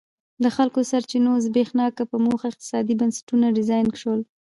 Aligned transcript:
د 0.43 0.45
خلکو 0.55 0.79
د 0.81 0.85
سرچینو 0.91 1.31
زبېښاک 1.45 1.95
په 2.11 2.17
موخه 2.25 2.45
اقتصادي 2.49 2.93
بنسټونه 2.99 3.45
ډیزاین 3.57 3.87
شول. 4.01 4.21